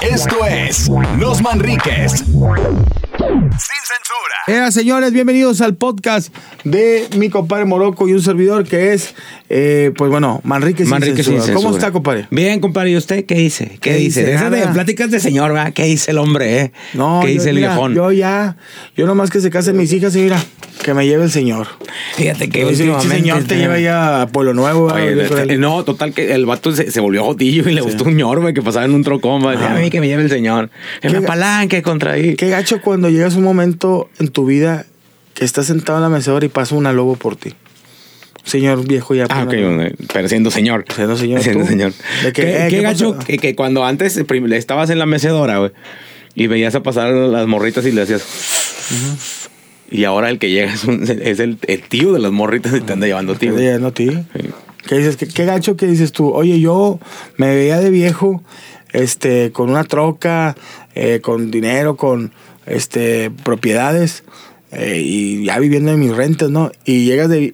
[0.00, 0.88] Esto es
[1.18, 2.24] Los Manriques.
[3.28, 4.68] Sin censura.
[4.68, 6.32] Eh, señores, bienvenidos al podcast
[6.62, 9.14] de mi compadre Morocco y un servidor que es,
[9.48, 11.54] eh, pues bueno, Manrique sin, Manrique sin censura.
[11.54, 12.28] ¿Cómo está, compadre?
[12.30, 12.90] Bien, compadre.
[12.90, 13.78] ¿Y usted qué dice?
[13.80, 14.30] ¿Qué, ¿Qué dice?
[14.30, 14.50] dice?
[14.50, 15.72] De pláticas de señor, ¿verdad?
[15.72, 16.72] ¿Qué dice el hombre, eh?
[16.94, 17.94] No, ¿Qué yo- dice el mira, viejón?
[17.94, 18.56] Yo ya,
[18.96, 20.40] yo nomás que se casen mis hijas y mira,
[20.84, 21.66] que me lleve el señor.
[22.14, 23.08] Fíjate que últimamente...
[23.16, 24.86] señor te lleva ya a Pueblo Nuevo.
[24.92, 28.16] Oye, este, no, total que el vato se, se volvió jotillo y le gustó un
[28.16, 29.74] ñor, güey, que pasaba en un trocón, Ah.
[29.74, 30.70] A mí que me lleve el señor.
[31.00, 32.36] Que me ¿Qué- apalanque contra ahí.
[32.36, 34.86] Qué gacho cuando llegas a un momento en tu vida
[35.34, 37.54] que estás sentado en la mecedora y pasa una lobo por ti.
[38.44, 39.26] Señor viejo ya.
[39.28, 39.54] Ah, ok,
[40.12, 40.84] pero siendo señor.
[40.94, 41.68] Siendo señor, Siendo tú.
[41.68, 41.92] señor.
[42.22, 45.06] De que, ¿Qué, eh, qué ¿qué gacho que, que cuando antes eh, estabas en la
[45.06, 45.72] mecedora, güey,
[46.36, 48.22] y veías a pasar las morritas y le hacías...
[49.90, 52.80] Y ahora el que llega es, un- es el, el tío de las morritas y
[52.80, 53.48] te anda llevando Te.
[53.50, 54.18] Sí.
[54.86, 55.16] ¿Qué dices?
[55.16, 56.30] ¿Qué, qué gacho que dices tú?
[56.30, 56.98] Oye, yo
[57.36, 58.42] me veía de viejo,
[58.92, 60.56] este, con una troca,
[60.94, 62.32] eh, con dinero, con
[62.66, 64.22] este propiedades.
[64.72, 66.72] eh, y ya viviendo en mis rentas, ¿no?
[66.84, 67.50] Y llegas de,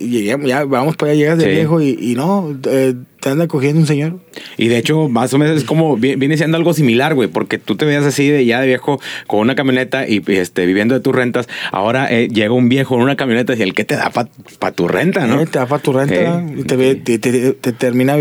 [0.46, 1.50] ya, vamos para allá, llegas de Sí.
[1.50, 4.18] viejo y, y no, eh, te anda cogiendo un señor.
[4.56, 7.58] Y de hecho, más o menos es como, vi- viene siendo algo similar, güey, porque
[7.58, 11.00] tú te veías así de ya de viejo con una camioneta y este, viviendo de
[11.00, 11.48] tus rentas.
[11.70, 14.88] Ahora eh, llega un viejo en una camioneta y el que te da para tu
[14.88, 15.42] renta, ¿no?
[15.42, 18.16] Eh, te da para tu renta y te, te, te- te termina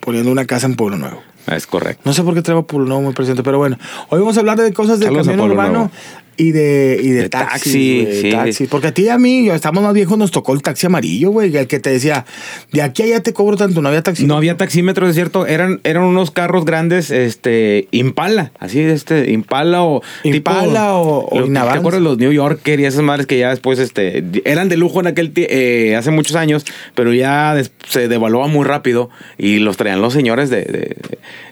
[0.00, 1.20] poniendo una casa en Pueblo Nuevo.
[1.46, 2.02] Es correcto.
[2.04, 3.78] No sé por qué traigo Pueblo Nuevo muy presente, pero bueno.
[4.08, 5.90] Hoy vamos a hablar de cosas del Saludos camión urbano.
[6.36, 8.30] Y de, y de, De taxis, taxi, sí.
[8.30, 8.68] taxis.
[8.68, 11.30] Porque a ti y a mí, yo estamos más viejos, nos tocó el taxi amarillo,
[11.30, 11.54] güey.
[11.56, 12.24] El que te decía,
[12.72, 14.24] de aquí a allá te cobro tanto, no había taxi.
[14.26, 19.82] No había taxímetros, es cierto, eran, eran unos carros grandes, este, Impala, así, este, Impala
[19.84, 20.02] o...
[20.24, 21.44] Impala o- o.
[21.52, 25.00] ¿Te acuerdas los New Yorker y esas madres que ya después, este, eran de lujo
[25.00, 29.76] en aquel, eh, hace muchos años, pero ya des- se devaluaba muy rápido y los
[29.76, 30.96] traían los señores de, de,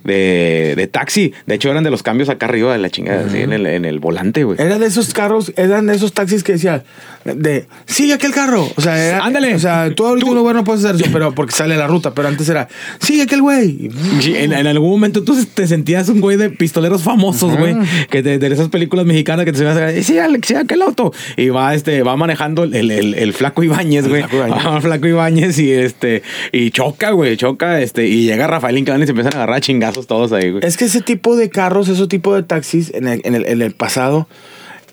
[0.05, 1.33] de- de taxi.
[1.47, 3.85] De hecho, eran de los cambios acá arriba de la chingada, así, en el, en
[3.85, 4.59] el volante, güey.
[4.71, 6.85] Era de esos carros, eran de esos taxis que decían,
[7.25, 8.69] de, sigue aquel carro.
[8.77, 9.55] O sea, era, Ándale.
[9.57, 12.15] O sea, tú ahorita Tú- no, no puedes hacer eso, pero porque sale la ruta.
[12.15, 12.69] Pero antes era,
[13.01, 13.91] sigue aquel güey.
[14.27, 17.75] En, en algún momento tú te sentías un güey de pistoleros famosos, güey.
[18.11, 21.13] Que de, de esas películas mexicanas que te se a sí, Alex, sí, aquel auto.
[21.37, 24.23] Y va, este, va manejando el, el- el flaco Ibáñez, güey.
[24.23, 25.59] Flaco Ibáñez.
[25.59, 26.23] El y este,
[26.53, 29.61] y choca, güey, choca, este, y llega Rafael Inclán y se empiezan a agarrar a
[29.61, 30.65] chingazos todos ahí, güey.
[30.65, 33.63] Es que ese tipo de carros, ese tipo de taxis en el, en el, en
[33.63, 34.29] el pasado,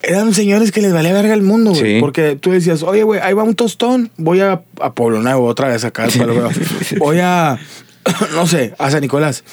[0.08, 1.96] eran señores que les valía verga el mundo, güey.
[1.96, 2.00] Sí.
[2.00, 5.68] Porque tú decías, oye, güey, ahí va un tostón, voy a, a Pueblo Nuevo otra
[5.68, 6.08] vez acá.
[6.98, 7.60] voy a,
[8.34, 9.44] no sé, a San Nicolás.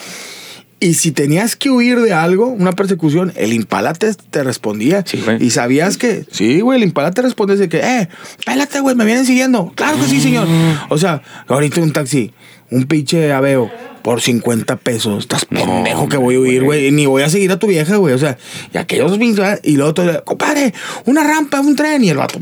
[0.80, 5.02] Y si tenías que huir de algo, una persecución, el Impala te, te respondía.
[5.06, 5.42] Sí, güey.
[5.42, 8.08] Y sabías que, sí, güey, el Impala te responde de que, eh,
[8.44, 9.72] pélate, güey, me vienen siguiendo.
[9.74, 10.46] Claro que sí, señor.
[10.90, 12.32] O sea, ahorita un taxi,
[12.70, 13.70] un pinche aveo
[14.04, 15.20] por 50 pesos.
[15.24, 16.90] Estás No, pendejo que voy a huir, güey.
[16.92, 18.12] Ni voy a seguir a tu vieja, güey.
[18.14, 18.36] O sea,
[18.72, 19.18] y aquellos
[19.62, 20.74] y luego todo, compadre,
[21.06, 22.04] una rampa, un tren.
[22.04, 22.38] Y el vato,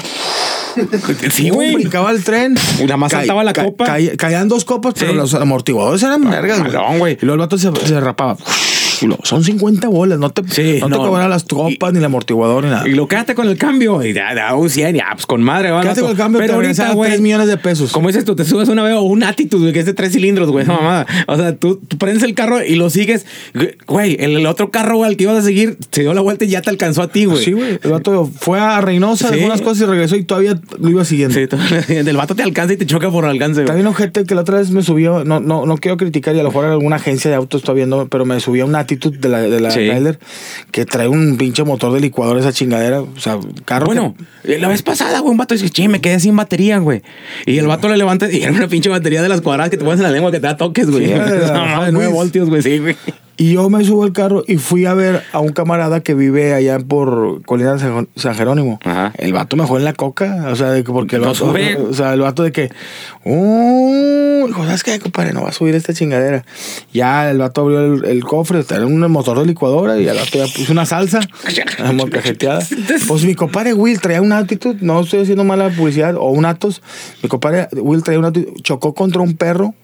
[1.31, 1.73] Sí, güey.
[1.75, 2.57] brincaba el tren.
[2.81, 3.85] Y nada más saltaba la copa.
[3.85, 6.59] ca- caían dos copas, pero los amortiguadores eran vergas,
[6.99, 7.15] güey.
[7.15, 8.37] Y luego el vato se, se derrapaba.
[9.23, 12.71] Son 50 bolas, no te, Sí, no te cobran las copas, ni el amortiguador, ni
[12.71, 12.89] nada.
[12.89, 14.03] Y lo quédate con el cambio.
[14.05, 15.69] Y da, da un 100, ya, pues con madre.
[15.83, 17.11] Quédate con el cambio, Pero te ahorita, güey.
[17.11, 17.93] 3 millones de pesos.
[17.93, 20.13] Como dices tú, te subes una vez o un Attitude, güey, que es de tres
[20.13, 21.07] cilindros, güey, esa mamada.
[21.27, 23.27] O sea, tú, tú prendes el carro y lo sigues.
[23.87, 26.45] Güey, el, el otro carro güey, al que ibas a seguir se dio la vuelta
[26.45, 27.45] y ya te alcanzó a ti, güey.
[27.45, 27.79] Sí, güey.
[27.83, 29.35] El vato fue a Reynosa, Sí.
[29.37, 31.35] dejó unas cosas y regresó y todavía lo iba siguiendo.
[31.35, 31.57] Sí, tú-
[31.89, 33.75] el vato te alcanza y te choca por alcance, güey.
[33.75, 36.43] bien ojete que la otra vez me subió, no, no, no quiero criticar y a
[36.43, 39.41] lo mejor alguna agencia de autos está viendo, pero me subía una actitud de la,
[39.41, 39.87] de la Sí.
[39.87, 40.19] trailer
[40.71, 43.01] que trae un pinche motor de licuador esa chingadera.
[43.03, 43.87] O sea, carro.
[43.87, 44.15] Bueno,
[44.45, 47.03] la vez pasada, güey, un vato dice, che, me quedé sin batería, güey.
[47.47, 49.85] Y el vato le levanta y era una pinche batería de las cuadradas que te
[49.85, 51.07] pones en la lengua que te da toques, güey.
[51.07, 52.17] Sí, era de la- Esa mamada de de 9 Luis.
[52.17, 52.97] voltios, güey, sí, güey.
[53.37, 56.55] Y yo me subo al carro y fui a ver a un camarada que vive
[56.55, 58.79] allá por Colina de San Jerónimo.
[58.85, 59.13] Ajá.
[59.19, 60.49] El vato me en la coca.
[60.51, 61.47] O sea, de que porque el No vato.
[61.47, 61.77] sube.
[61.77, 62.71] O sea, el vato de que.
[63.25, 65.33] Uh, dijo, ¿sabes qué, compadre?
[65.33, 66.45] No va a subir esta chingadera.
[66.93, 70.39] Ya el vato abrió el, el cofre, era un motor de licuadora y el vato
[70.39, 71.21] ya puso una salsa.
[71.95, 72.61] molcajeteada.
[73.09, 76.83] Pues mi compadre Will traía una actitud, no estoy haciendo mala publicidad, o un Atos.
[77.23, 79.75] Mi compadre Will traía una actitud, chocó contra un perro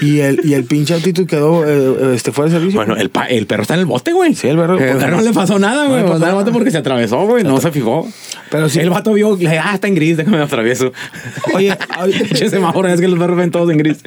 [0.00, 2.81] y el, y el pinche actitud quedó eh, este, fuera de servicio.
[2.84, 4.34] Bueno, el, pa- el perro está en el bote, güey.
[4.34, 6.04] Sí, el perro- El perro no le pasó nada, No güey.
[6.06, 7.44] Pasó el bote porque se atravesó, güey.
[7.44, 8.08] No se fijó.
[8.50, 8.80] Pero sí.
[8.80, 10.92] El vato vio, le dije, ah, está en gris, déjame me atravieso.
[11.54, 11.76] Oye,
[12.18, 13.98] Pinche semáforo, es que los perros ven todos en gris.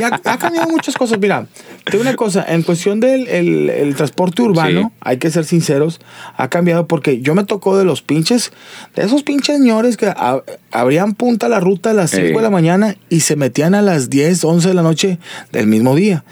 [0.00, 1.18] Y ha, ha cambiado muchas cosas.
[1.18, 1.46] Mira,
[1.84, 4.98] te digo una cosa, en cuestión del el, el transporte urbano, Sí.
[5.00, 6.00] hay que ser sinceros,
[6.36, 8.52] ha cambiado porque yo me tocó de los pinches,
[8.96, 10.42] de esos pinches señores que a-
[10.72, 12.32] abrían punta la ruta a las 5 Sí.
[12.34, 15.18] de la mañana y se metían a las 10, 11 de la noche
[15.52, 16.24] del mismo día.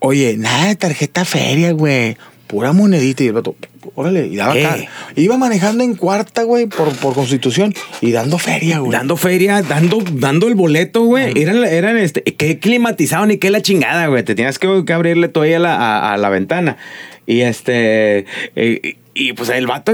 [0.00, 2.16] Oye, nada de tarjeta feria, güey.
[2.46, 3.54] Pura monedita y el vato,
[3.94, 4.76] órale, y daba acá.
[5.14, 8.90] Iba manejando en cuarta, güey, por, por constitución y dando feria, güey.
[8.90, 11.40] Dando feria, dando, dando el boleto, güey.
[11.40, 14.24] Eran, eran este, que climatizaban ni qué la chingada, güey.
[14.24, 16.76] Te tenías que, que abrirle todavía la, a, a la ventana.
[17.24, 18.24] Y este.
[18.56, 19.92] eh, y pues el vato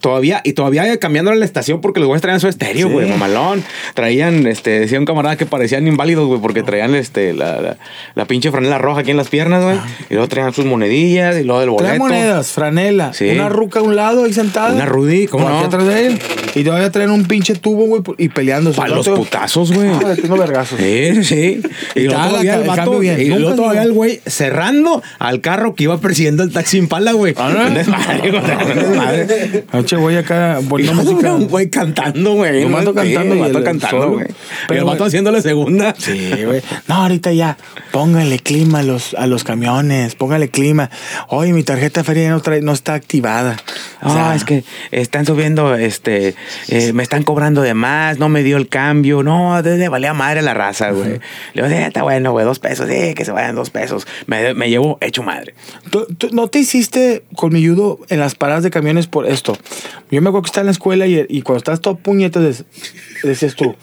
[0.00, 2.92] todavía, y todavía cambiando la estación porque los güeyes traían su estéreo, Sí.
[2.92, 3.64] güey, mamalón.
[3.94, 7.76] Traían, este, decía un camarada que parecían inválidos, güey, porque traían este, la, la,
[8.14, 9.76] la pinche franela roja aquí en las piernas, güey.
[10.10, 11.86] Y luego traían sus monedillas y luego del boleto.
[11.86, 13.30] Trae monedas, franela, Sí.
[13.30, 14.74] una ruca a un lado ahí sentada.
[14.74, 15.58] Una Rudy, ¿cómo no?
[15.60, 16.18] atrás de él.
[16.54, 18.76] Y todavía traen un pinche tubo, güey, y peleándose.
[18.76, 19.88] Para los putazos, güey.
[19.88, 20.78] Ah, tengo vergazos.
[20.78, 21.60] Sí, sí.
[21.94, 23.20] Y, Y luego todavía el vato, bien.
[23.20, 27.34] y luego todavía el güey cerrando al carro que iba persiguiendo el taxi Impala, güey.
[27.38, 28.65] Ah, ¿no?
[28.74, 29.64] Desmadre.
[29.72, 31.34] Noche voy acá luego música.
[31.34, 32.64] un güey cantando, güey.
[32.66, 34.26] Vato Sí, cantando el cantando, güey.
[34.68, 35.94] Pero, vato güey, haciéndole segunda.
[35.98, 36.62] Sí, güey.
[36.88, 37.56] No, ahorita ya.
[37.92, 40.14] Póngale clima a los, a los camiones.
[40.14, 40.90] Póngale clima.
[41.28, 43.56] Oye, mi tarjeta feria no, trae, no está activada.
[44.02, 46.34] O Ah, sea, es que están subiendo, este,
[46.68, 50.42] eh, me están cobrando de más, no me dio el cambio, no, desde valía madre
[50.42, 51.18] la raza, güey.
[51.54, 54.06] Le digo, sí, está bueno, güey, dos pesos, sí, que se vayan dos pesos.
[54.26, 55.54] Me, me llevo hecho madre.
[55.90, 59.58] ¿tú- tú ¿No te hiciste colmilludo en las paradas de camiones por esto?
[60.08, 62.64] Yo me acuerdo que estaba en la escuela y, y cuando estabas todo puñetas
[63.24, 63.74] decías tú,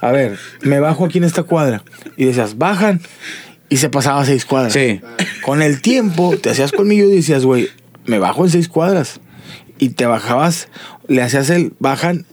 [0.00, 1.84] a ver, me bajo aquí en esta cuadra.
[2.16, 3.00] Y decías, bajan.
[3.68, 4.72] Y se pasaba a seis cuadras.
[4.72, 5.00] Sí.
[5.44, 7.68] Con el tiempo te hacías colmilludo y decías, güey,
[8.06, 9.20] me bajo en seis cuadras.
[9.78, 10.68] Y te bajabas,
[11.06, 12.26] le hacías el, bajan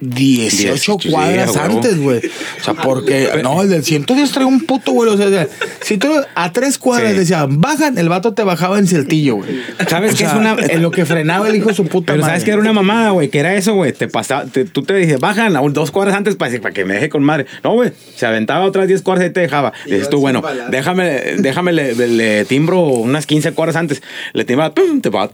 [0.00, 1.74] 18 Sí, cuadras a huevo.
[1.76, 2.18] antes, güey.
[2.60, 5.10] O sea, porque, no, el del 110 trae un puto, güey.
[5.10, 5.46] O sea,
[5.80, 7.18] si tú a tres cuadras Sí.
[7.18, 9.50] decían, bajan, el vato te bajaba en Celtillo, güey.
[9.88, 12.32] ¿Sabes qué es una- En lo que frenaba el hijo de su puta Pero madre.
[12.32, 13.92] sabes que era una mamada, güey, que era eso, güey.
[13.92, 16.84] Te pasaba, te- tú te dices, bajan a un- dos cuadras antes para, para que
[16.84, 17.46] me deje con madre.
[17.64, 19.72] No, güey, se aventaba otras 10 cuadras y te dejaba.
[19.86, 24.02] Y dices tú, bueno, déjame, déjame, le, le timbro unas 15 cuadras antes.
[24.32, 25.00] Le timbraba, ¡pum!
[25.00, 25.30] te, ¡ah!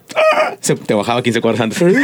[0.86, 1.78] te bajaba 15 cuadras antes.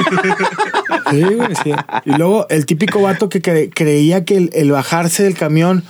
[1.11, 1.71] Sí, güey, sí.
[2.07, 5.85] Y luego el típico vato que cre- creía que el, el bajarse del camión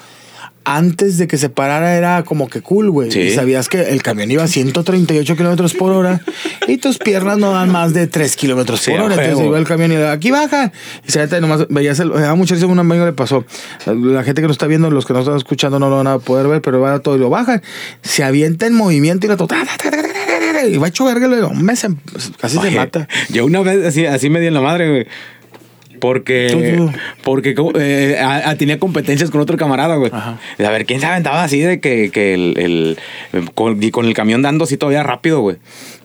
[0.66, 3.10] antes de que se parara era como que cool, güey.
[3.10, 3.20] Sí.
[3.20, 6.22] Y sabías que el camión iba a 138 kilómetros por hora
[6.66, 9.14] y tus piernas no dan más de 3 kilómetros por hora.
[9.14, 10.72] Entonces iba el camión y le aquí bajan.
[11.06, 12.12] Y se neta, nomás veías el.
[12.14, 13.44] A mucha risa, un amigo le pasó.
[13.84, 16.18] La gente que nos está viendo, los que nos están escuchando no lo van a
[16.18, 17.60] poder ver, pero va todo y lo bajan.
[18.00, 19.56] Se avienta en movimiento y la tota.
[20.66, 21.26] Y va hecho verga.
[21.46, 21.88] Hombre, se-
[22.40, 23.06] casi se mata.
[23.28, 25.06] Yo una vez así, así me di en la madre, güey.
[26.04, 26.86] Porque,
[27.22, 30.10] porque eh, a- a- tenía competencias con otro camarada, güey.
[30.12, 30.38] Ajá.
[30.58, 32.96] A ver, ¿quién se aventaba así de que, que el,
[33.32, 35.56] el- con, y con el camión dando así todavía rápido, güey?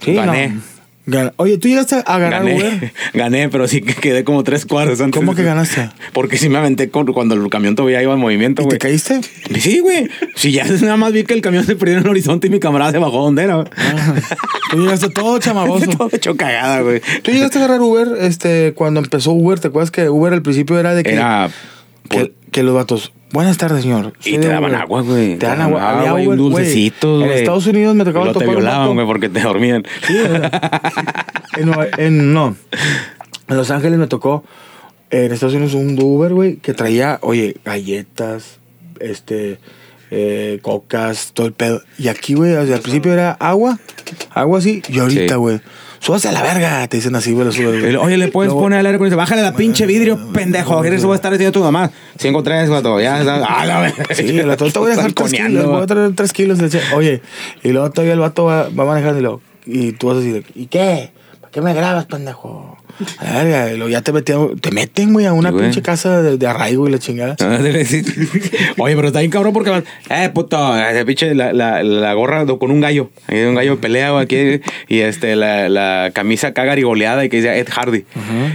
[0.01, 0.47] Sí, Gané.
[0.49, 0.61] no.
[1.09, 2.93] Gan- Oye, ¿tú llegaste a ganar Gané, Uber?
[3.13, 5.19] gané, pero sí que quedé como tres cuadros antes.
[5.19, 5.89] ¿Cómo que ganaste?
[6.13, 8.77] Porque sí me aventé cuando el camión todavía iba en movimiento, ¿Y güey.
[8.77, 9.21] te caíste?
[9.59, 10.07] Sí, güey.
[10.35, 12.59] Sí, ya nada más vi que el camión se perdió en el horizonte y mi
[12.59, 13.67] camarada se bajó donde era, güey.
[14.71, 15.89] Tú llegaste todo chamagoso.
[15.97, 17.01] Todo hecho cagada, güey.
[17.23, 19.59] ¿Tú llegaste a agarrar Uber este, cuando empezó Uber?
[19.59, 21.49] ¿Te acuerdas que Uber al principio era de que, Era...
[22.09, 24.13] que, que los vatos, buenas tardes, señor.
[24.23, 24.81] Y te daban Uber".
[24.81, 25.37] agua, güey.
[25.37, 25.89] Te dan agua.
[25.89, 26.63] Había y un Uber, güey.
[26.63, 27.39] dulcecito, En güey.
[27.39, 29.83] Estados Unidos me tocaba te topar un violaban, güey, porque te dormían.
[30.07, 30.17] Sí,
[31.97, 32.55] en, no.
[33.49, 34.43] En Los Ángeles me tocó
[35.09, 38.59] en Estados Unidos un Uber, güey, que traía, oye, galletas,
[38.99, 39.57] este,
[40.11, 41.81] eh, cocas, todo el pedo.
[41.97, 43.79] Y aquí, güey, o sea, al principio era agua,
[44.31, 45.61] agua así, y ahorita, Sí.
[45.99, 47.47] Súbase a la verga, te dicen así, güey.
[47.47, 49.25] El- Oye, le puedes Luego- poner al aire acondicionado.
[49.25, 50.81] Bájale la pinche vidrio, pendejo.
[50.81, 51.91] ¿Qué eso va a estar diciendo tu mamá?
[52.17, 53.03] 5 3 güey.
[53.03, 53.65] Ya está.
[53.65, 54.05] La verga.
[54.15, 56.59] Sí, la te voy a dejar tres Balconeando, kilos, voy a traer tres kilos.
[56.95, 57.21] Oye,
[57.63, 60.45] y luego todavía el vato va, va manejando y, luego, y tú vas a decir,
[60.55, 61.11] ¿y qué?
[61.41, 62.77] ¿Para qué me grabas, pendejo?
[63.21, 65.65] La ya te, metieron, te meten, güey, a una Sí, güey.
[65.65, 67.35] pinche casa de, de arraigo y la chingada.
[67.49, 67.57] Ah.
[68.77, 72.45] Oye, pero está bien cabrón porque van, eh, puto, ese pinche la, la, la gorra
[72.45, 73.09] con un gallo.
[73.29, 77.67] Un gallo pelea aquí y este la, la camisa acá garigoleada y que dice Ed
[77.69, 78.05] Hardy.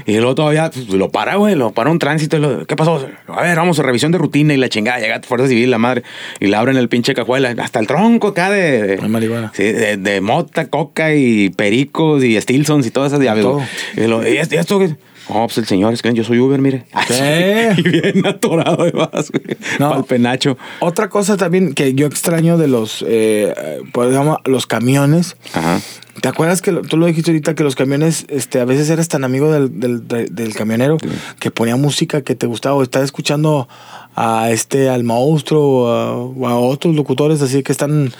[0.07, 3.07] Y luego todavía pues, lo para, güey, lo para un tránsito y lo, ¿qué pasó?
[3.29, 6.03] A ver, vamos a revisión de rutina y la chingada, llega Fuerza Civil, la madre,
[6.41, 9.53] y le abren el pinche cajuela, hasta el tronco acá de, de, marihuana.
[9.55, 13.25] Sí, de, de mota, coca y pericos y Stilsons y todas esas.
[13.41, 13.63] Todo.
[13.97, 14.55] Y, lo, ¿y esto?
[14.57, 14.97] esto qué?
[15.31, 16.85] No, pues el señor, es que yo soy Uber, mire.
[17.09, 17.73] ¿Qué?
[17.79, 19.57] Y bien atorado de más, güey.
[19.79, 19.91] No.
[19.91, 20.59] Pa'l penacho.
[20.81, 23.55] Otra cosa también que yo extraño de los, eh,
[23.93, 25.37] pues, digamos, los camiones.
[25.55, 25.81] Ajá.
[26.21, 29.09] ¿Te acuerdas que lo- tú lo dijiste ahorita que los camiones, este, a veces eras
[29.09, 30.97] tan amigo del, del, de- del camionero
[31.41, 33.67] que ponía música que te gustaba o estar escuchando
[34.14, 38.12] a este, al monstruo o a, otros locutores así que están,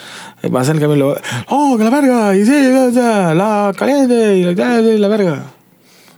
[0.43, 1.17] eh, vas en el camión y luego,
[1.49, 2.53] oh, que la verga, y sí,
[2.95, 5.45] ya, la caliente, y la, la verga.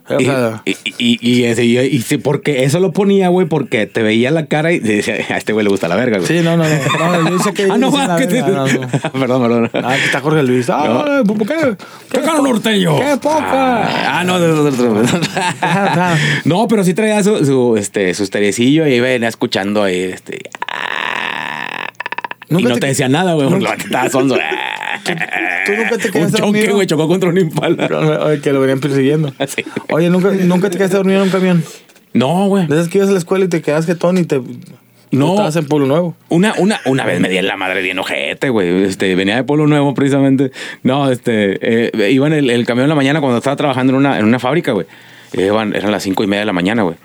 [0.08, 3.46] O Y, sea, y, y, y ese- y- y sí, porque eso lo ponía, güey,
[3.48, 6.28] porque te veía la cara y decía, a este güey le gusta la verga, güey.
[6.28, 7.22] Sí, no, no, no.
[7.22, 8.40] no yo sé que ah, no, va, que te...
[8.42, 8.66] no, no.
[9.12, 9.70] perdón, perdón.
[9.74, 10.70] Ah, que está Jorge Luis.
[10.70, 11.76] Ah, ¿por qué?
[12.12, 12.98] ¡Qué caro norteño!
[12.98, 14.18] ¡Qué poca!
[14.18, 15.02] Ah, no, de otro.
[16.44, 20.38] no, pero sí traía su, su, este, su esterecillo y venía escuchando ahí, este.
[20.68, 20.85] ah,
[22.48, 24.36] Y no te- te decía nada, güey, nunca- estaba sonso.
[25.66, 26.74] ¿Tú nunca te Un quedaste choque, dormido?
[26.74, 27.86] güey, chocó contra un impala.
[28.24, 29.32] Oye, que lo venían persiguiendo.
[29.46, 29.64] Sí.
[29.90, 31.64] Oye, ¿nunca, nunca te quedaste dormido en un camión.
[32.12, 32.66] No, güey.
[32.66, 34.40] De esas que ibas a la escuela y te quedas jetón y te.
[35.12, 35.30] No.
[35.32, 36.16] Estabas en Pueblo Nuevo.
[36.30, 38.82] Una, una, una vez me di en la madre bien ojete, güey.
[38.84, 40.50] Este, venía de Pueblo Nuevo precisamente.
[40.82, 41.58] No, este,
[41.96, 44.24] eh, iba en el, el camión en la mañana cuando estaba trabajando en una, en
[44.24, 44.86] una fábrica, güey.
[45.32, 46.96] Iban, eran las cinco y media de la mañana, güey.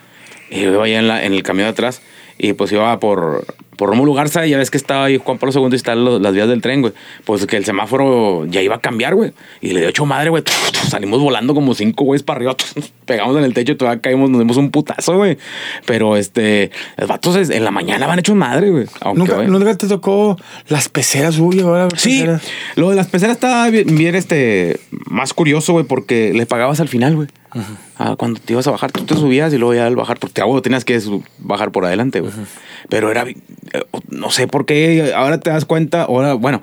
[0.49, 2.01] Y yo iba allá en, la, en el camión de atrás
[2.43, 3.45] y pues iba por,
[3.77, 6.19] por Rómulo Garza y ya ves que estaba ahí Juan Pablo II y están los-
[6.19, 6.91] las vías del tren, güey.
[7.23, 9.31] Pues que el semáforo ya iba a cambiar, güey.
[9.61, 10.41] Y le dio ocho madre, güey.
[10.89, 12.55] Salimos volando como cinco güeyes para arriba.
[13.05, 15.37] Pegamos en el techo y todavía caímos, nos dimos un putazo, güey.
[15.85, 18.85] Pero este, los vatos en la mañana van hechos madre, güey.
[19.13, 20.35] ¿Nunca, güey, ¿Nunca te tocó
[20.67, 21.37] las peceras?
[21.37, 22.41] Ahora Sí, peceras.
[22.75, 26.87] lo de las peceras estaba bien, bien, este, más curioso, güey, porque le pagabas al
[26.87, 27.27] final, güey.
[27.97, 30.41] Ah, cuando te ibas a bajar, tú te subías y luego ya al bajar, porque
[30.41, 30.99] te tenías que
[31.39, 32.31] bajar por adelante, güey.
[32.89, 33.35] Pero era, eh,
[34.09, 36.61] no sé por qué, ahora te das cuenta, ahora, bueno,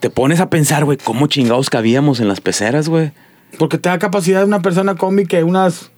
[0.00, 3.12] te pones a pensar, güey, cómo chingados cabíamos en las peceras, güey.
[3.58, 5.90] Porque te da capacidad de una persona combi que unas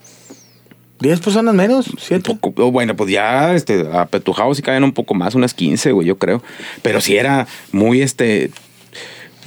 [1.00, 2.34] 10 personas menos, 7.
[2.38, 6.06] Poco- o bueno, pues ya, este, apetujados y caían un poco más, unas 15, güey,
[6.06, 6.42] yo creo.
[6.82, 8.50] Pero sí era muy, este,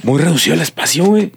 [0.02, 1.32] muy reducido el espacio, güey.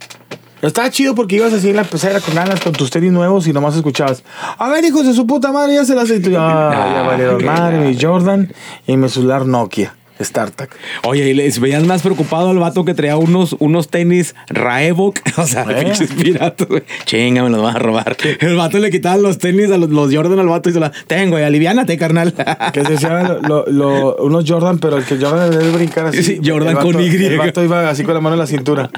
[0.63, 3.51] Estaba chido porque ibas así en la pecera con ganas, con tus tenis nuevos y
[3.51, 4.23] nomás escuchabas.
[4.57, 6.09] A ver, hijos de su puta madre, ya se las...
[6.37, 7.97] Ah, ya valieron madre, mi.
[7.99, 8.49] Jordan
[8.87, 10.69] y mi celular Nokia, StarTAC.
[11.03, 15.19] Oye, y les veían más preocupado al vato que traía unos, unos tenis Raebok.
[15.37, 15.83] O sea, Eh.
[15.85, 16.83] pinches piratas, güey.
[17.05, 18.15] Chinga, me los van a robar.
[18.39, 20.91] El vato le quitaba los tenis a los, los Jordan al vato y se la.
[21.07, 22.33] Ten, güey, aliviánate, carnal.
[22.73, 26.23] Que se decían lo- lo- unos Jordan, pero el que Jordan debe brincar así.
[26.23, 27.07] Sí, Jordan vato- con Y.
[27.07, 28.89] El vato iba así con la mano en la cintura.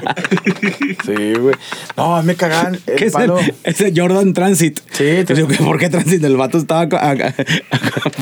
[1.04, 1.54] Sí, güey.
[1.96, 3.30] No, me cagaban el ¿Qué es el,
[3.64, 4.78] ese Jordan Transit?
[4.92, 6.22] Sí, te- digo, ¿por qué Transit?
[6.24, 7.34] El vato estaba a- a-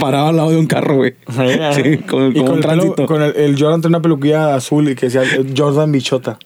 [0.01, 1.15] parado al lado de un carro, güey.
[1.75, 4.95] Sí, con, y con un el, con el, el Jordan tiene una peluquilla azul y
[4.95, 6.39] que decía eh, Jordan Bichota.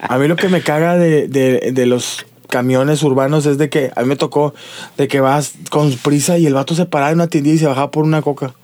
[0.00, 3.90] A mí lo que me caga de, de, de los camiones urbanos es de que
[3.94, 4.54] a mí me tocó
[4.96, 7.66] de que vas con prisa y el vato se paraba en una tiendita y se
[7.66, 8.54] bajaba por una coca.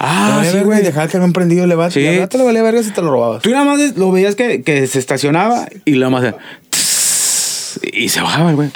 [0.00, 0.82] Ah, sí, güey.
[0.82, 2.04] Dejaba el camión prendido, le va, Sí.
[2.06, 3.42] al rato le valía verga si te lo robabas.
[3.42, 6.34] Tú nada más lo veías que, que se estacionaba y luego más
[7.92, 8.70] y se bajaba el güey.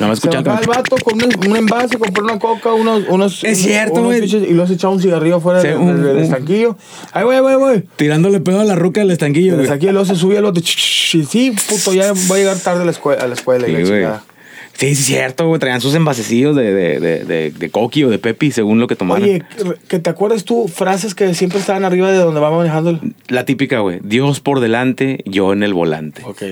[0.00, 3.02] Nada más Se escuchaba bajaba el vato con un, un envase, compró una coca, unos...
[3.08, 4.20] unos Es cierto, unos güey.
[4.22, 6.76] pinches- Y luego se echaba un cigarrillo afuera Sí, del, un- del- del un- estanquillo.
[7.12, 7.82] Ay, güey, güey, güey.
[7.96, 9.64] tirándole pedo a la ruca del estanquillo, güey.
[9.64, 12.82] estanquillo y luego se subía el ch, y Sí, puto, ya voy a llegar tarde
[12.82, 13.22] a la escuela.
[13.22, 13.92] A la escuela y Sí, la güey.
[14.00, 14.24] chingada.
[14.74, 15.60] Sí, sí, cierto, güey.
[15.60, 18.96] Traían sus envasecillos de, de, de, de, de coqui o de pepi, según lo que
[18.96, 19.22] tomaran.
[19.22, 19.42] Oye,
[19.88, 23.14] que- te acuerdas tú frases que siempre estaban arriba de donde va manejando el...
[23.28, 24.00] La típica, güey.
[24.02, 26.22] Dios por delante, yo en el volante.
[26.24, 26.42] Ok.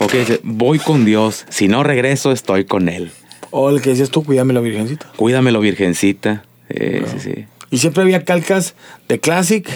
[0.00, 1.44] Ok, dice, voy con Dios.
[1.50, 3.10] Si no regreso, estoy con Él.
[3.50, 5.10] O el que decías tú, cuídamelo, virgencita.
[5.16, 6.44] Cuídamelo, virgencita.
[6.70, 7.44] Eh, sí, sí.
[7.70, 8.74] Y siempre había calcas
[9.08, 9.68] de Classic,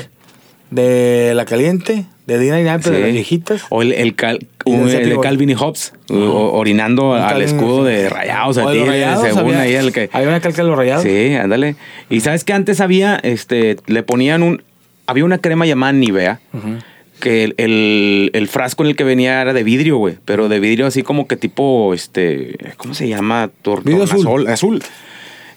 [0.75, 3.03] de La Caliente, de Dina y Nape, de Sí.
[3.03, 3.63] las viejitas.
[3.71, 5.21] O el, el, cal- Y del un- el de.
[5.21, 8.57] Calvin y Hobbes, o- orinando Un al Calvin- escudo de rayados.
[8.57, 10.11] O a ti, rayados, según había, ahí el que...
[10.13, 11.03] había una calca de los rayados.
[11.05, 11.77] Sí, ándale.
[12.11, 14.63] Y sabes que antes había, este, le ponían un,
[15.07, 16.41] había una crema llamada Nivea,
[17.21, 20.59] que el, el- el frasco en el que venía era de vidrio, güey, pero de
[20.61, 23.51] vidrio así como que tipo, este, ¿cómo se llama?
[23.85, 24.49] Vidrio azul.
[24.49, 24.83] azul.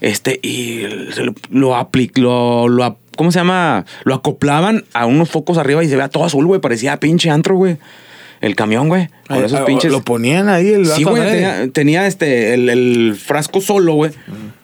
[0.01, 0.82] Este, y
[1.18, 3.86] lo, lo, apli- lo, lo ¿cómo se llama?
[4.04, 7.56] Lo acoplaban a unos focos arriba y se veía todo azul, güey, parecía pinche antro,
[7.56, 7.77] güey.
[8.41, 9.10] El camión, güey.
[9.27, 9.91] Con Ay, esos ah, pinches.
[9.91, 14.12] Lo ponían ahí el Sí, güey, tenía, tenía, este, el, el frasco solo, güey.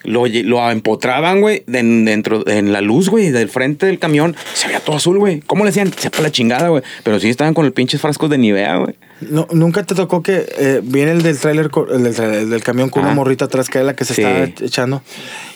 [0.04, 0.26] Lo,
[0.70, 4.36] empotraban, güey, den- dentro, en la luz, güey, del frente del camión.
[4.54, 5.40] Se veía todo azul, güey.
[5.42, 5.92] ¿Cómo le decían?
[5.98, 6.84] Sepa la chingada, güey.
[7.04, 8.96] Pero sí estaban con el pinches frascos de Nivea, güey.
[9.22, 12.90] No, Nunca te tocó que eh, viene el del trailer, co- el el del camión
[12.90, 14.22] con una morrita atrás que es la que se Sí.
[14.22, 15.02] está echando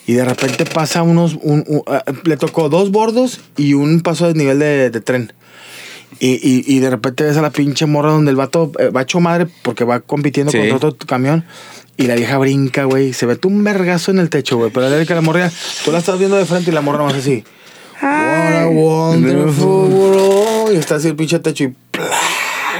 [0.05, 4.27] y de repente pasa unos, un- un- ah, le tocó dos bordos y un paso
[4.27, 5.33] de nivel de, de tren.
[6.19, 9.03] Y, y, y de repente ves a la pinche morra donde el vato eh, va
[9.03, 10.57] hecho madre porque va compitiendo Sí.
[10.69, 11.45] contra otro camión.
[11.97, 13.13] Y la vieja brinca, güey.
[13.13, 14.71] Se ve un vergazo en el techo, güey.
[14.71, 15.51] Pero la que la morra,
[15.83, 17.43] tú la estás viendo de frente y la morra nomás así.
[18.01, 20.73] What a wonderful world.
[20.75, 21.75] Y está así el pinche techo y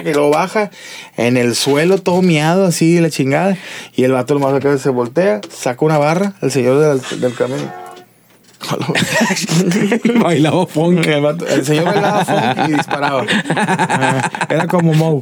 [0.04, 0.70] que lo baja
[1.18, 3.58] en el suelo todo miado así la chingada
[3.96, 7.60] y el vato nomás acá se voltea saca una barra el señor del, del camión
[10.22, 11.06] Bailaba funk.
[11.06, 13.26] El, señor bailaba funk y disparaba.
[13.50, 15.22] Ah, Era como Moe.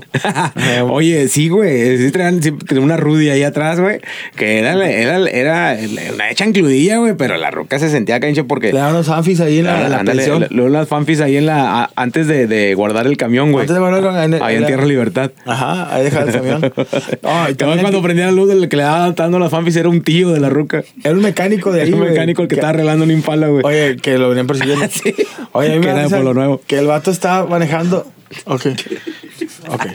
[0.89, 1.97] Oye, sí, güey.
[1.97, 2.39] Sí traían,
[2.77, 3.99] una Rudy ahí atrás, güey.
[4.35, 5.77] Que era, era, era
[6.13, 7.15] una chancludilla, güey.
[7.15, 8.71] Pero la roca se sentía cancho porque.
[8.71, 10.03] Le daban los anfis ahí en la, la
[10.49, 11.89] luego las fanfis ahí en la.
[11.95, 13.63] antes de, de guardar el camión, güey.
[13.63, 15.31] Antes de guardar el- Ahí en Tierra Libertad.
[15.45, 16.61] Ajá, ahí dejaba el camión.
[17.57, 20.31] También cuando prendía la luz, el que le daba dando las fanfis era un tío
[20.31, 20.83] de la ruca.
[21.03, 23.63] Era un mecánico de ahí, Era un mecánico el que, estaba arreglando un impala, güey.
[23.65, 24.85] Oye, que lo venían persiguiendo.
[24.91, 25.13] Sí.
[25.51, 26.61] Oye, a mí me era de Polo Nuevo.
[26.67, 28.07] Que el vato estaba manejando.
[28.45, 28.65] Ok.
[29.69, 29.85] Ok.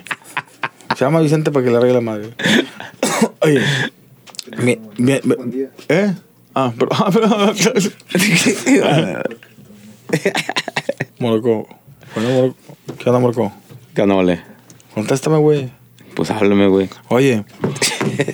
[0.97, 2.31] Se llama Vicente para que le arregle la madre.
[3.41, 3.61] Oye.
[4.59, 5.37] Mi, mi- mi-
[5.89, 6.13] ¿Eh?
[6.55, 6.91] Ah, pero.
[6.93, 7.29] ah, pero-
[11.19, 11.69] Morocco.
[12.15, 12.57] Bueno, Morocco.
[12.99, 13.53] ¿Qué onda, Morocco?
[13.95, 14.43] Que no, vale.
[14.95, 15.71] Contéstame, güey.
[16.21, 16.91] Pues háblame, güey.
[17.09, 17.45] Oye,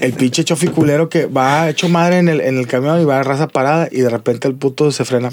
[0.01, 3.21] el pinche chofi culero que va hecho madre en el, en el camión y va
[3.21, 5.31] a raza parada y de repente el puto se frena.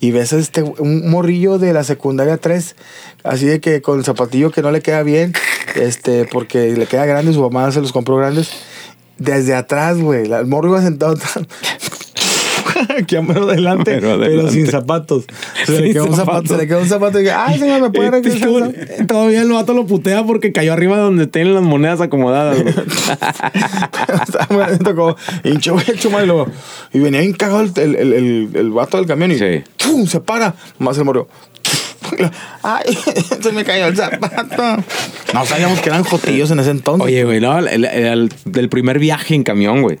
[0.00, 2.74] Y ves este, un morrillo de la secundaria 3,
[3.22, 5.32] así de que con el zapatillo que no le queda bien,
[5.76, 8.50] este, porque le queda grande, su mamá se los compró grandes.
[9.18, 11.14] Desde atrás, güey, el morro iba sentado
[12.98, 15.24] Aquí a mano adelante, pero sin zapatos.
[15.66, 16.48] Se le Sin quedó un zapato, zapatos.
[16.50, 19.06] se le quedó un zapato y dije, ay, señor, ¿me puede Este, regresar?
[19.06, 22.58] Todavía el vato lo putea porque cayó arriba donde tienen las monedas acomodadas,
[24.60, 26.26] atento como hincho, hecho mal,
[26.92, 29.62] y venía bien cagado el, el, el, el, el vato del camión y Sí.
[29.84, 30.06] ¡pum!
[30.06, 30.54] se para.
[30.78, 31.28] Más se murió.
[32.62, 32.96] Ay,
[33.42, 34.82] se me cayó el zapato.
[35.34, 37.04] No sabíamos que eran jotillos en ese entonces.
[37.04, 39.98] Oye, güey, no, el, el- el- del primer viaje en camión, güey.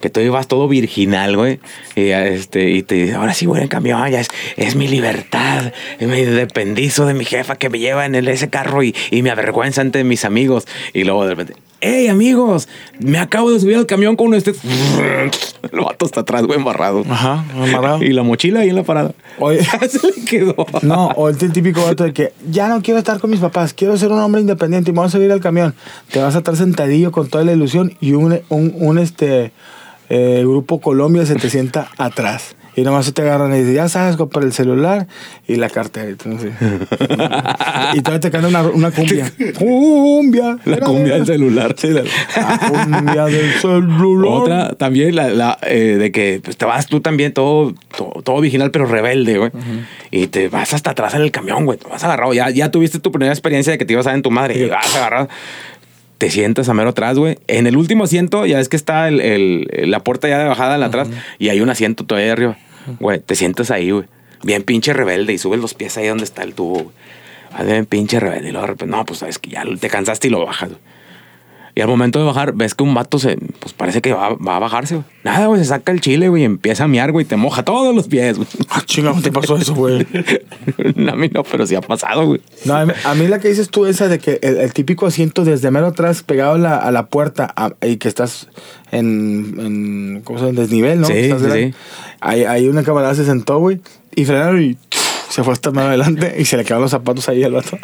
[0.00, 1.60] Que tú ibas todo virginal, güey.
[1.94, 5.72] Y, este, y te dice, ahora sí voy en camión, ya es, es mi libertad.
[6.00, 9.30] Me independizo de mi jefa que me lleva en el, ese carro y, y me
[9.30, 10.66] avergüenza ante mis amigos.
[10.94, 14.52] Y luego de repente, hey, amigos, me acabo de subir al camión con este.
[15.72, 17.04] El vato está atrás, güey, embarrado.
[17.08, 18.02] Ajá, amarrado.
[18.02, 19.12] Y la mochila ahí en la parada.
[19.38, 19.62] Oye.
[19.88, 20.66] se le quedó.
[20.82, 23.96] No, o el típico vato de que ya no quiero estar con mis papás, quiero
[23.96, 25.74] ser un hombre independiente y me voy a subir al camión.
[26.10, 29.52] Te vas a estar sentadillo con toda la ilusión y un, un, un, este
[30.10, 32.56] eh, grupo Colombia se te sienta atrás.
[32.76, 35.06] Y nomás te agarran y dicen, ya sabes, comprar el celular
[35.46, 36.16] y la cartera.
[37.92, 39.32] Y, todavía te canta una, una cumbia.
[39.58, 40.56] Cumbia.
[40.64, 41.74] La cumbia del celular.
[41.76, 44.32] Sí, la, la cumbia del celular.
[44.32, 48.40] Otra también, la, la, eh, de que pues, te vas tú también todo, todo, todo
[48.40, 49.50] virginal, pero rebelde, güey.
[50.12, 51.78] Y te vas hasta atrás en el camión, güey.
[51.78, 52.32] Te vas agarrado.
[52.32, 54.56] Ya, ya tuviste tu primera experiencia de que te ibas a dar en tu madre.
[54.56, 55.28] Y vas agarrado.
[56.20, 57.38] Te sientas a mero atrás, güey.
[57.46, 60.74] En el último asiento, ya es que está el, el- la puerta ya de bajada
[60.74, 62.58] en la atrás y hay un asiento todavía arriba.
[62.98, 64.04] Güey, te sientas ahí, güey.
[64.42, 67.66] Bien pinche rebelde y subes los pies ahí donde está el tubo, güey.
[67.66, 70.30] Bien pinche rebelde y luego de repente, no, pues sabes que ya te cansaste y
[70.30, 70.80] lo bajas, güey.
[71.74, 74.56] Y al momento de bajar, ves que un vato se, pues parece que va, va
[74.56, 75.06] a bajarse, güey.
[75.22, 77.62] Nada, güey, se saca el chile, güey, y empieza a miar, güey, y te moja
[77.64, 78.48] todos los pies, güey.
[78.70, 80.00] Ah, chinga, ¿cómo te pasó eso, güey?
[81.08, 82.40] a mí no, pero sí ha pasado, güey.
[82.64, 85.06] No, a mí, a mí la que dices tú, esa de que el, el típico
[85.06, 88.48] asiento desde mero atrás, pegado a la, a la puerta, a- y que estás
[88.90, 90.50] en, en ¿cómo se llama?
[90.50, 91.06] En desnivel, ¿no?
[91.06, 91.74] Sí, Estás sí, de- sí.
[92.20, 93.80] Ahí, ahí una camarada se sentó, güey,
[94.14, 94.76] y frenaron y
[95.30, 97.78] se fue hasta más adelante y se le quedaron los zapatos ahí al vato.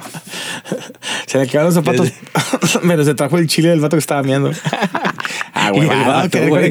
[1.26, 2.12] se le quedaron los zapatos,
[2.82, 4.50] pero se trajo el chile del vato que estaba miando.
[5.66, 6.64] ah, güey, el vato, güey,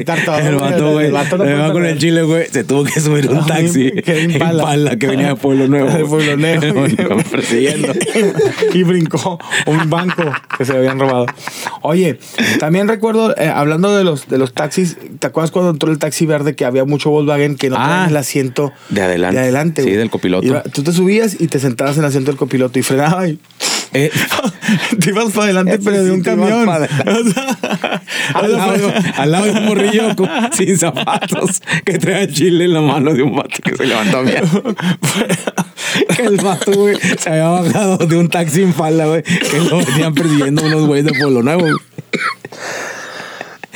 [0.46, 3.44] el vato, güey, El vato no con el chile, güey, se tuvo que subir un
[3.46, 3.90] taxi.
[4.04, 4.62] que Impala.
[4.62, 5.90] Impala, que venía de Pueblo Nuevo.
[5.90, 7.22] De Pueblo Nuevo.
[7.30, 7.92] Persiguiendo.
[8.74, 10.24] y brincó un banco
[10.58, 11.26] que se habían robado.
[11.82, 12.18] Oye,
[12.58, 16.26] también recuerdo, eh, hablando de los, de los taxis, ¿te acuerdas cuando entró el taxi
[16.26, 19.36] verde que había mucho Volkswagen que no Ah, el asiento de adelante.
[19.36, 20.46] De adelante Sí, del copiloto.
[20.46, 23.38] Iba- tú te subías y te sentabas en el asiento del copiloto y frenaba y
[23.96, 24.10] Eh,
[25.00, 26.68] te ibas para adelante, pero de un camión.
[26.68, 28.02] O sea,
[28.34, 32.74] al, lado, de- al lado de un morrillo con- sin zapatos que trae chile en
[32.74, 34.44] la mano de un vato que se levantó miar.
[36.16, 39.78] que el vato, güey, se había bajado de un taxi en falda, güey, que lo
[39.78, 41.64] venían persiguiendo unos güeyes de Pueblo Nuevo.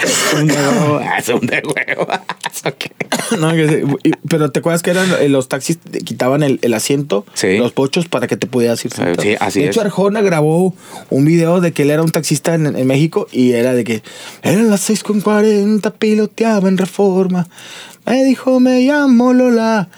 [0.03, 0.43] Güey.
[0.43, 1.01] Un de huevo.
[1.03, 2.07] Ah, Es un de huevo.
[2.53, 2.91] ¿Eso qué?
[3.39, 3.53] No,
[4.29, 7.59] pero te acuerdas que eran eh, los taxis quitaban el, el asiento, Sí.
[7.59, 8.93] los pochos para que te pudieras ir.
[8.93, 9.23] sentado.
[9.23, 9.71] sí, así de es.
[9.71, 10.75] hecho, Arjona grabó
[11.11, 14.03] un video de que él era un taxista en, en México y era de que
[14.43, 17.47] eran las 6 con 40, piloteaba en reforma.
[18.07, 19.89] Me dijo, me llamo Lola.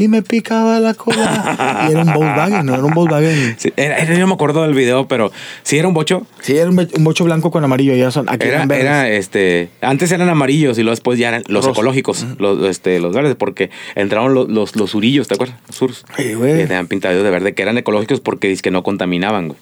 [0.00, 1.86] Y me picaba la cola.
[1.88, 3.54] y era un Volkswagen, no era un Volkswagen.
[3.58, 5.30] Sí, era- era- yo no me acuerdo del video, pero
[5.62, 6.26] sí era un bocho.
[6.40, 7.94] Sí, era un, bocho blanco con amarillo.
[7.94, 8.84] Ya son, aquí Era, eran verdes.
[8.86, 11.72] era, este, antes eran amarillos y luego después ya eran los Rosa.
[11.78, 15.58] ecológicos, los, este, los verdes, porque entraron los, los, los surillos, ¿te acuerdas?
[15.66, 16.06] Los suros.
[16.16, 16.56] Sí, güey.
[16.56, 19.58] Que tenían pintado de verde, que eran ecológicos porque es que no contaminaban, güey.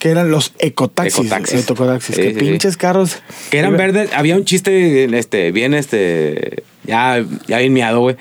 [0.00, 1.18] Que eran los ecotaxis.
[1.20, 1.70] Ecotaxis.
[1.70, 2.16] Ecotaxis.
[2.16, 2.40] Sí, que sí, sí.
[2.40, 3.22] pinches carros.
[3.50, 8.16] Que eran verdes, había un chiste, este, bien, este, ya, ya bien miado, güey.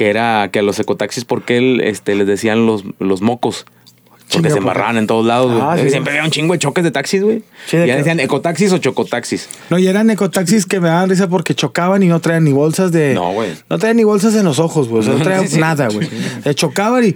[0.00, 3.66] Que era que a los ecotaxis, porque él este, les decían los, los mocos.
[4.14, 5.62] Porque Chinga, se embarraban en todos lados, güey.
[5.62, 5.90] Ah, sí.
[5.90, 7.42] Siempre había un chingo de choques de taxis, güey.
[7.66, 9.50] Sí, ya decían ecotaxis o chocotaxis.
[9.68, 12.92] No, y eran ecotaxis que me daban risa porque chocaban y no traían ni bolsas
[12.92, 13.12] de.
[13.12, 13.50] No, güey.
[13.68, 15.00] No traían ni bolsas en los ojos, güey.
[15.00, 16.08] O sea, no traían sí, nada, güey.
[16.46, 17.14] Eh, chocaban y.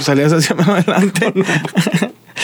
[0.00, 1.34] Salías hacia más adelante.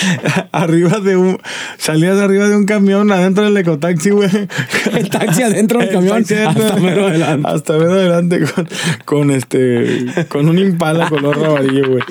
[0.52, 1.38] arriba de un.
[1.78, 4.28] Salías arriba de un camión adentro del ecotaxi, güey.
[4.96, 7.48] El taxi adentro del El camión, hasta mero adelante.
[7.48, 8.68] Hasta mero adelante con,
[9.04, 10.06] con este.
[10.28, 12.02] Con un impala color amarillo, güey.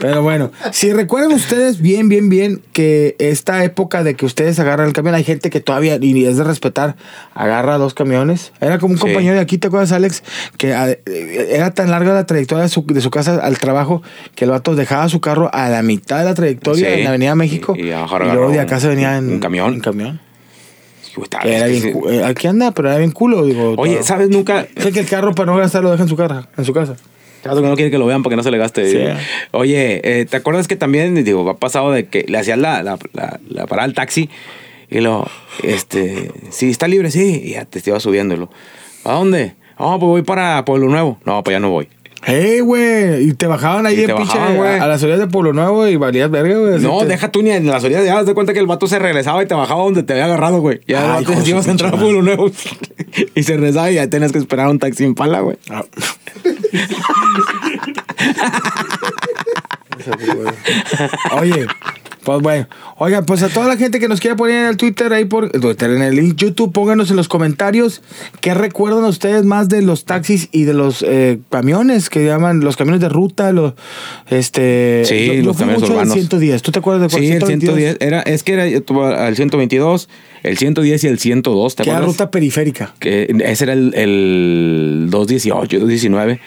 [0.00, 4.86] Pero bueno, si recuerdan ustedes bien, bien, bien que esta época de que ustedes agarran
[4.88, 6.96] el camión, hay gente que todavía, y es de respetar,
[7.34, 8.52] agarra dos camiones.
[8.60, 9.02] Era como un Sí.
[9.06, 10.22] compañero de aquí, ¿te acuerdas, Alex?
[10.56, 14.02] Que ah, eh, era tan larga la trayectoria de su, de su casa al trabajo
[14.34, 16.94] que el vato dejaba su carro a la mitad de la trayectoria Sí.
[16.94, 17.74] en la Avenida México.
[17.76, 19.74] Y- Y, y a mejor luego de acá se venía en un camión.
[19.74, 20.20] En camión.
[21.44, 23.74] Era bien cu- eh, aquí anda, pero era bien culo, digo.
[23.76, 24.04] Oye, todo.
[24.04, 24.66] ¿sabes nunca?
[24.78, 26.96] Sé que el carro para no gastar lo deja en su casa, en su casa.
[27.42, 28.90] Caso que no quiere que lo vean para que no se le gaste.
[28.90, 29.20] Sí.
[29.50, 32.98] Oye, eh, ¿te acuerdas que también, digo, ha pasado de que le hacías la, la,
[33.12, 34.30] la, la parada al taxi
[34.88, 35.26] y lo,
[35.64, 38.48] este, sí, está libre, sí, y ya te iba subiéndolo.
[39.04, 39.54] ¿A dónde?
[39.78, 41.18] No, pues voy para Pueblo Nuevo.
[41.26, 41.88] No, pues ya no voy.
[42.26, 43.28] ¡Eh, güey!
[43.28, 45.96] Y te bajaban ahí de te pinche a, a las orillas de Pueblo Nuevo y
[45.96, 46.78] valías verga, güey.
[46.80, 48.86] No, te- deja tú ni en las orillas de haz de cuenta que el vato
[48.86, 50.80] se regresaba y te bajaba donde te había agarrado, güey.
[50.86, 52.50] Ya te ibas a entrar a Pueblo Nuevo
[53.34, 55.56] y se regresaba y ya tenías que esperar un taxi en pala, güey.
[55.70, 55.84] Ah.
[61.40, 61.66] Oye,
[62.24, 62.68] pues bueno.
[62.98, 65.50] Oiga, pues a toda la gente que nos quiera poner en el Twitter, ahí por
[65.50, 68.02] Twitter, en el YouTube, pónganos en los comentarios
[68.40, 72.76] qué recuerdan ustedes más de los taxis y de los eh, camiones que llaman los
[72.76, 73.74] camiones de ruta, los
[74.30, 76.14] este Sí, yo- yo los fui camiones mucho urbanos.
[76.14, 76.62] 110.
[76.62, 77.22] ¿Tú te acuerdas de cuál?
[77.22, 77.76] Sí, el 122?
[77.76, 77.96] 110.
[78.00, 80.08] Era, es que era el 122,
[80.42, 82.16] el 110 y el 102, ¿te Que era acuerdas?
[82.16, 82.94] ruta periférica.
[82.98, 86.40] Que ese era el, el 218, 219.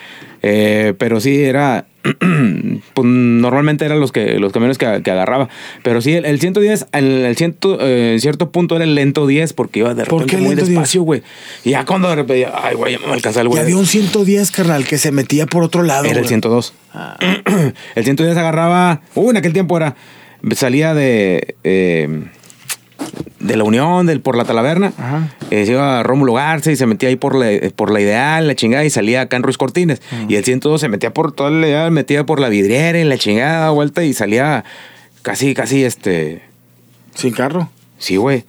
[0.48, 1.88] Eh, pero sí, era.
[2.94, 5.50] pues normalmente eran los que los camiones que, que agarraba.
[5.82, 9.54] Pero sí, el, el 110, en el ciento, eh, cierto punto era el lento 10
[9.54, 10.70] porque iba de ¿Por repente muy lento 10?
[10.70, 11.24] despacio, güey.
[11.64, 13.62] Y ya cuando de repente, ay, güey, ya me alcanzaba el Y güey.
[13.64, 16.04] había un 110, carnal, que se metía por otro lado.
[16.06, 16.28] Era el güey.
[16.30, 16.74] 102.
[16.94, 17.18] Ah.
[17.96, 19.02] el 110 agarraba.
[19.16, 19.96] Uh, en aquel tiempo era.
[20.56, 21.56] Salía de.
[21.64, 22.08] eh,
[23.40, 24.94] de la Unión, del, por la Talaverna.
[24.98, 25.36] Ajá.
[25.52, 28.48] Eh, se iba a Rómulo Garza y se metía ahí por la, por la Ideal,
[28.48, 30.02] la chingada, y salía acá en Ruiz Cortines.
[30.28, 33.18] Y el 102 se metía por toda la Ideal, metía por la vidriera y la
[33.18, 34.64] chingada, vuelta, y salía
[35.22, 36.42] casi, casi este.
[37.14, 37.70] Sin carro.
[37.98, 38.46] Sí, güey.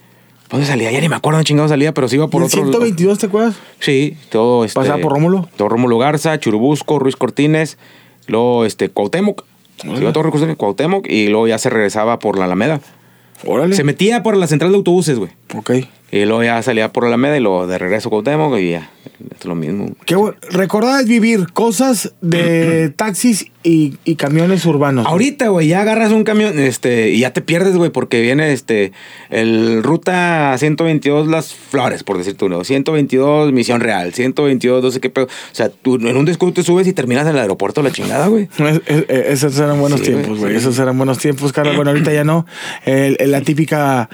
[0.50, 0.92] ¿Dónde salía?
[0.92, 3.18] Ya ni me acuerdo dónde chingado salía, pero sí iba por ¿Y el otro 122
[3.18, 3.56] te acuerdas?
[3.80, 4.78] Sí, todo este.
[4.78, 5.48] ¿Pasaba por Rómulo?
[5.56, 7.78] Todo Rómulo Garza, Churubusco, Ruiz Cortines,
[8.26, 9.44] luego este Cuauhtémoc.
[9.80, 12.80] Se iba todo Ruiz Cortines, Cuauhtémoc y luego ya se regresaba por la Alameda.
[13.44, 13.74] Órale.
[13.74, 15.30] Se metía por la central de autobuses, güey.
[15.54, 15.70] Ok.
[16.10, 18.90] Y luego ya salía por la Alameda y luego de regreso Cuauhtémoc y ya.
[19.38, 19.90] Es lo mismo.
[20.04, 20.36] Qué bueno.
[20.50, 25.06] Recordad vivir cosas de taxis y, y camiones urbanos.
[25.06, 28.92] Ahorita, güey, ya agarras un camión este, y ya te pierdes, güey, porque viene este
[29.30, 32.62] el ruta 122 Las Flores, por decirte uno.
[32.62, 35.24] 122 Misión Real, 122 no sé qué pedo.
[35.26, 38.26] O sea, tú en un descuido te subes y terminas en el aeropuerto la chingada,
[38.28, 38.48] güey.
[38.58, 40.58] Es- es- es- esos eran buenos Sí, tiempos, güey, sí.
[40.58, 41.74] Esos eran buenos tiempos, Carlos.
[41.76, 42.46] Bueno, ahorita ya no.
[42.84, 44.08] El- el- la típica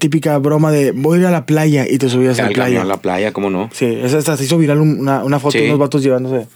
[0.00, 2.82] típica broma de voy a ir a la playa y te subías a la playa.
[2.82, 3.68] a la playa, ¿cómo no?
[3.72, 5.58] Sí, esa hasta se hizo viral un- una, una foto Sí.
[5.60, 6.46] de unos vatos llevándose.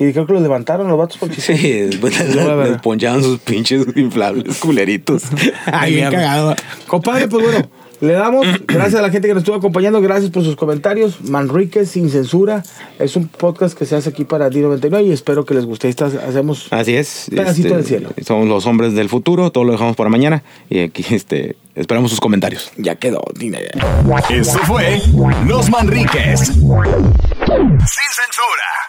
[0.00, 1.52] Y creo que los levantaron los vatos porque Sí,
[1.90, 5.24] después les ponchaban sus pinches inflables culeritos.
[5.66, 6.54] Ay, bien cagado.
[6.86, 7.68] Compadre, pues bueno,
[8.00, 11.20] le damos gracias a la gente que nos estuvo acompañando, gracias por sus comentarios.
[11.22, 12.62] Manriquez sin censura
[12.98, 15.88] es un podcast que se hace aquí para D99 y espero que les guste.
[15.88, 17.24] Estas hacemos Así es.
[17.24, 18.10] este, Pedacito del cielo.
[18.24, 20.42] Somos los hombres del futuro, todo lo dejamos para mañana.
[20.70, 22.70] Y aquí este, esperamos sus comentarios.
[22.76, 23.22] ya quedó.
[23.34, 23.78] dinero.
[24.30, 25.00] Esto fue
[25.46, 26.40] Los Manriques.
[26.40, 26.56] Sin
[28.10, 28.87] censura.